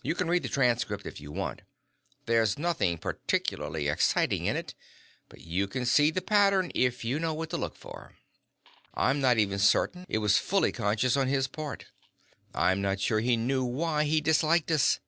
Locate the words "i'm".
8.94-9.20, 12.54-12.80